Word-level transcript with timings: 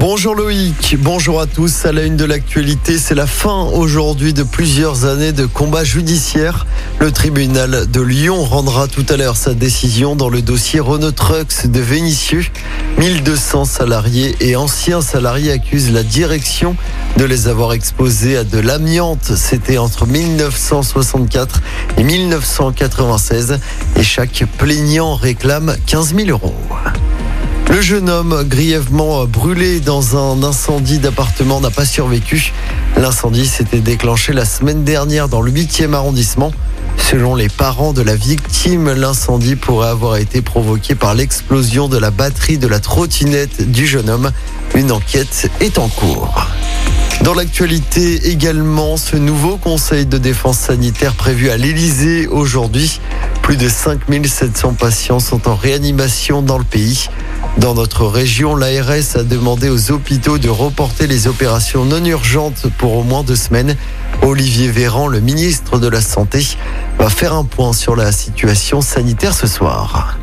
Bonjour 0.00 0.36
Loïc, 0.36 0.96
bonjour 1.00 1.40
à 1.40 1.46
tous. 1.46 1.84
À 1.84 1.90
la 1.90 2.04
une 2.04 2.16
de 2.16 2.24
l'actualité, 2.24 2.98
c'est 2.98 3.16
la 3.16 3.26
fin 3.26 3.64
aujourd'hui 3.64 4.32
de 4.32 4.44
plusieurs 4.44 5.06
années 5.06 5.32
de 5.32 5.44
combats 5.44 5.82
judiciaires. 5.82 6.66
Le 7.00 7.10
tribunal 7.10 7.90
de 7.90 8.00
Lyon 8.00 8.44
rendra 8.44 8.86
tout 8.86 9.04
à 9.08 9.16
l'heure 9.16 9.36
sa 9.36 9.54
décision 9.54 10.14
dans 10.14 10.28
le 10.28 10.40
dossier 10.40 10.78
Renault 10.78 11.10
Trucks 11.10 11.66
de 11.66 11.80
Vénissieux. 11.80 12.44
1200 12.98 13.64
salariés 13.64 14.36
et 14.38 14.54
anciens 14.54 15.00
salariés 15.00 15.50
accusent 15.50 15.90
la 15.90 16.04
direction 16.04 16.76
de 17.16 17.24
les 17.24 17.48
avoir 17.48 17.72
exposés 17.72 18.36
à 18.36 18.44
de 18.44 18.60
l'amiante. 18.60 19.32
C'était 19.34 19.78
entre 19.78 20.06
1964 20.06 21.60
et 21.96 22.04
1996 22.04 23.58
et 23.96 24.04
chaque 24.04 24.44
plaignant 24.58 25.16
réclame 25.16 25.74
15 25.86 26.14
000 26.14 26.28
euros. 26.28 26.54
Le 27.70 27.82
jeune 27.82 28.08
homme 28.08 28.44
grièvement 28.44 29.26
brûlé 29.26 29.80
dans 29.80 30.16
un 30.16 30.42
incendie 30.42 30.98
d'appartement 30.98 31.60
n'a 31.60 31.70
pas 31.70 31.84
survécu. 31.84 32.54
L'incendie 32.96 33.46
s'était 33.46 33.80
déclenché 33.80 34.32
la 34.32 34.46
semaine 34.46 34.84
dernière 34.84 35.28
dans 35.28 35.42
le 35.42 35.52
8e 35.52 35.92
arrondissement. 35.92 36.50
Selon 36.96 37.34
les 37.34 37.50
parents 37.50 37.92
de 37.92 38.00
la 38.00 38.16
victime, 38.16 38.90
l'incendie 38.92 39.54
pourrait 39.54 39.88
avoir 39.88 40.16
été 40.16 40.40
provoqué 40.40 40.94
par 40.94 41.14
l'explosion 41.14 41.88
de 41.88 41.98
la 41.98 42.10
batterie 42.10 42.56
de 42.56 42.66
la 42.66 42.80
trottinette 42.80 43.70
du 43.70 43.86
jeune 43.86 44.08
homme. 44.08 44.30
Une 44.74 44.90
enquête 44.90 45.50
est 45.60 45.78
en 45.78 45.88
cours. 45.88 46.48
Dans 47.22 47.34
l'actualité 47.34 48.30
également, 48.30 48.96
ce 48.96 49.16
nouveau 49.16 49.56
conseil 49.58 50.06
de 50.06 50.16
défense 50.18 50.58
sanitaire 50.58 51.14
prévu 51.14 51.50
à 51.50 51.58
l'Elysée 51.58 52.28
aujourd'hui. 52.28 53.00
Plus 53.42 53.56
de 53.56 53.68
5700 53.68 54.74
patients 54.74 55.20
sont 55.20 55.48
en 55.48 55.54
réanimation 55.54 56.42
dans 56.42 56.58
le 56.58 56.64
pays. 56.64 57.08
Dans 57.56 57.74
notre 57.74 58.06
région, 58.06 58.54
l'ARS 58.54 59.16
a 59.16 59.22
demandé 59.24 59.68
aux 59.68 59.90
hôpitaux 59.90 60.38
de 60.38 60.48
reporter 60.48 61.06
les 61.08 61.26
opérations 61.26 61.84
non 61.84 62.04
urgentes 62.04 62.66
pour 62.78 62.96
au 62.96 63.02
moins 63.02 63.24
deux 63.24 63.34
semaines. 63.34 63.76
Olivier 64.22 64.68
Véran, 64.68 65.08
le 65.08 65.20
ministre 65.20 65.78
de 65.78 65.88
la 65.88 66.00
Santé, 66.00 66.46
va 66.98 67.08
faire 67.08 67.32
un 67.32 67.44
point 67.44 67.72
sur 67.72 67.96
la 67.96 68.12
situation 68.12 68.80
sanitaire 68.80 69.34
ce 69.34 69.48
soir. 69.48 70.18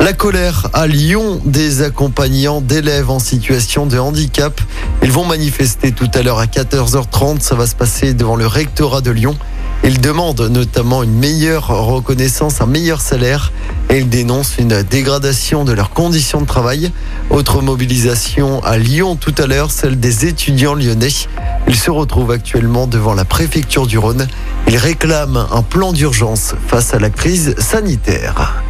La 0.00 0.12
colère 0.12 0.68
à 0.72 0.86
Lyon 0.86 1.40
des 1.44 1.82
accompagnants 1.82 2.60
d'élèves 2.60 3.10
en 3.10 3.20
situation 3.20 3.86
de 3.86 3.98
handicap. 3.98 4.60
Ils 5.02 5.12
vont 5.12 5.24
manifester 5.24 5.92
tout 5.92 6.10
à 6.14 6.22
l'heure 6.22 6.40
à 6.40 6.46
14h30. 6.46 7.40
Ça 7.40 7.54
va 7.54 7.66
se 7.66 7.76
passer 7.76 8.14
devant 8.14 8.36
le 8.36 8.46
rectorat 8.46 9.00
de 9.00 9.12
Lyon. 9.12 9.36
Ils 9.82 10.00
demandent 10.00 10.40
notamment 10.40 11.02
une 11.02 11.18
meilleure 11.18 11.66
reconnaissance, 11.68 12.60
un 12.60 12.66
meilleur 12.66 13.00
salaire 13.00 13.52
et 13.90 13.98
ils 13.98 14.08
dénoncent 14.08 14.56
une 14.58 14.82
dégradation 14.82 15.64
de 15.64 15.72
leurs 15.72 15.90
conditions 15.90 16.40
de 16.40 16.46
travail. 16.46 16.90
Autre 17.30 17.60
mobilisation 17.60 18.62
à 18.64 18.78
Lyon 18.78 19.16
tout 19.16 19.34
à 19.38 19.46
l'heure, 19.46 19.70
celle 19.70 19.98
des 19.98 20.26
étudiants 20.26 20.74
lyonnais. 20.74 21.08
Ils 21.68 21.76
se 21.76 21.90
retrouvent 21.90 22.30
actuellement 22.30 22.86
devant 22.86 23.14
la 23.14 23.24
préfecture 23.24 23.86
du 23.86 23.98
Rhône. 23.98 24.26
Ils 24.68 24.76
réclament 24.76 25.46
un 25.52 25.62
plan 25.62 25.92
d'urgence 25.92 26.54
face 26.66 26.94
à 26.94 26.98
la 26.98 27.10
crise 27.10 27.54
sanitaire. 27.58 28.62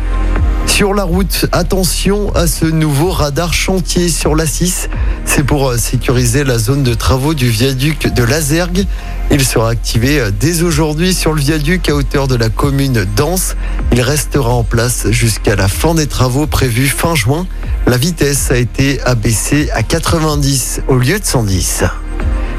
Sur 0.67 0.93
la 0.93 1.05
route, 1.05 1.47
attention 1.53 2.35
à 2.35 2.49
ce 2.49 2.65
nouveau 2.65 3.11
radar 3.11 3.53
chantier 3.53 4.09
sur 4.09 4.35
la 4.35 4.47
6. 4.47 4.89
C'est 5.37 5.43
pour 5.43 5.69
euh, 5.69 5.79
sécuriser 5.79 6.45
la 6.45 6.59
zone 6.59 6.85
de 6.85 6.95
travaux 6.95 7.35
du 7.35 7.49
viaduc 7.49 8.07
de 8.07 8.23
Lazergue. 8.23 8.87
Il 9.33 9.45
sera 9.45 9.71
activé 9.71 10.21
euh, 10.21 10.31
dès 10.31 10.63
aujourd'hui 10.63 11.13
sur 11.13 11.33
le 11.33 11.41
viaduc 11.41 11.89
à 11.89 11.97
hauteur 11.97 12.29
de 12.29 12.37
la 12.37 12.51
commune 12.51 13.05
d'Anse. 13.17 13.57
Il 13.91 14.01
restera 14.01 14.51
en 14.51 14.63
place 14.63 15.11
jusqu'à 15.11 15.57
la 15.57 15.67
fin 15.67 15.97
des 15.97 16.07
travaux 16.07 16.47
prévus 16.47 16.87
fin 16.87 17.17
juin. 17.17 17.49
La 17.89 17.97
vitesse 17.97 18.53
a 18.53 18.57
été 18.59 19.03
abaissée 19.03 19.71
à 19.73 19.83
90 19.83 20.83
au 20.87 20.99
lieu 20.99 21.19
de 21.19 21.25
110. 21.25 21.83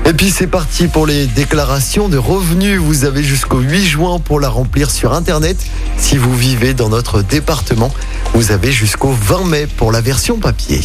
Et 0.07 0.13
puis 0.13 0.29
c'est 0.29 0.45
parti 0.45 0.87
pour 0.87 1.07
les 1.07 1.25
déclarations 1.25 2.09
de 2.09 2.17
revenus. 2.17 2.79
Vous 2.79 3.05
avez 3.05 3.23
jusqu'au 3.23 3.57
8 3.57 3.83
juin 3.83 4.19
pour 4.19 4.39
la 4.39 4.49
remplir 4.49 4.91
sur 4.91 5.13
Internet. 5.13 5.57
Si 5.97 6.17
vous 6.17 6.35
vivez 6.35 6.75
dans 6.75 6.89
notre 6.89 7.23
département, 7.23 7.91
vous 8.35 8.51
avez 8.51 8.71
jusqu'au 8.71 9.09
20 9.09 9.45
mai 9.45 9.67
pour 9.77 9.91
la 9.91 10.01
version 10.01 10.37
papier. 10.37 10.81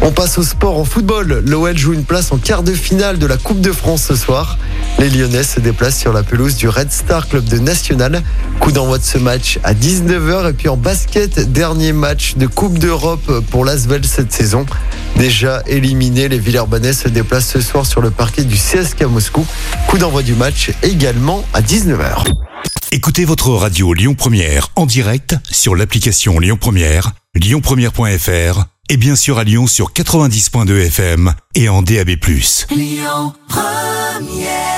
On 0.00 0.10
passe 0.10 0.38
au 0.38 0.42
sport 0.42 0.78
en 0.78 0.86
football. 0.86 1.42
L'OL 1.44 1.76
joue 1.76 1.92
une 1.92 2.04
place 2.04 2.32
en 2.32 2.38
quart 2.38 2.62
de 2.62 2.72
finale 2.72 3.18
de 3.18 3.26
la 3.26 3.36
Coupe 3.36 3.60
de 3.60 3.72
France 3.72 4.04
ce 4.04 4.16
soir. 4.16 4.56
Les 4.98 5.10
Lyonnais 5.10 5.42
se 5.42 5.60
déplacent 5.60 5.98
sur 5.98 6.14
la 6.14 6.22
pelouse 6.22 6.56
du 6.56 6.66
Red 6.66 6.90
Star 6.92 7.28
Club 7.28 7.44
de 7.44 7.58
National. 7.58 8.22
Coup 8.58 8.72
d'envoi 8.72 8.96
de 8.96 9.04
ce 9.04 9.18
match 9.18 9.58
à 9.64 9.74
19h. 9.74 10.48
Et 10.48 10.52
puis 10.54 10.70
en 10.70 10.78
basket, 10.78 11.52
dernier 11.52 11.92
match 11.92 12.36
de 12.36 12.46
Coupe 12.46 12.78
d'Europe 12.78 13.44
pour 13.50 13.66
l'Asvel 13.66 14.06
cette 14.06 14.32
saison. 14.32 14.64
Déjà 15.16 15.62
éliminé, 15.66 16.28
les 16.28 16.38
Villeurbanais 16.38 16.92
se 16.92 17.08
déplacent 17.08 17.48
ce 17.48 17.60
soir 17.60 17.86
sur 17.86 18.00
le 18.00 18.10
parquet 18.10 18.44
du 18.44 18.56
CSK 18.56 19.02
Moscou. 19.02 19.46
Coup 19.88 19.98
d'envoi 19.98 20.22
du 20.22 20.34
match 20.34 20.70
également 20.82 21.44
à 21.52 21.62
19h. 21.62 22.24
Écoutez 22.92 23.24
votre 23.24 23.50
radio 23.50 23.92
Lyon 23.92 24.14
Première 24.14 24.68
en 24.76 24.86
direct 24.86 25.36
sur 25.50 25.74
l'application 25.74 26.38
Lyon 26.38 26.56
Première, 26.60 27.12
lyonpremière.fr 27.34 28.64
et 28.88 28.96
bien 28.96 29.16
sûr 29.16 29.38
à 29.38 29.44
Lyon 29.44 29.66
sur 29.66 29.92
90.2 29.92 30.86
FM 30.86 31.34
et 31.54 31.68
en 31.68 31.82
DAB+. 31.82 32.10
Lyon 32.70 33.32
Première 33.48 34.73